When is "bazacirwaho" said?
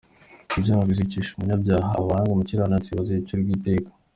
2.97-3.53